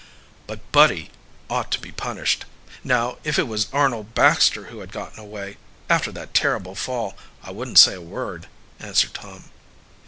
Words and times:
"But 0.47 0.71
Buddy 0.71 1.11
ought 1.47 1.69
to 1.73 1.79
be 1.79 1.91
punished. 1.91 2.45
Now 2.83 3.19
if 3.23 3.37
it 3.37 3.47
was 3.47 3.71
Arnold 3.71 4.15
Baxter 4.15 4.63
who 4.73 4.79
had 4.79 4.91
gotten 4.91 5.19
away 5.19 5.57
after 5.91 6.11
that 6.13 6.33
terrible 6.33 6.73
fall 6.73 7.15
I 7.43 7.51
wouldn't 7.51 7.77
say 7.77 7.93
a 7.93 8.01
word," 8.01 8.47
answered 8.79 9.13
Tom. 9.13 9.51